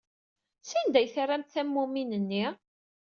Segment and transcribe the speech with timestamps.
[0.69, 2.45] Sanda ay terramt tammumin-nni?